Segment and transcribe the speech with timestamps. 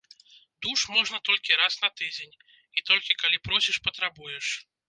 [0.65, 2.33] Душ можна толькі раз на тыдзень
[2.81, 4.53] і толькі калі просіш-патрабуеш.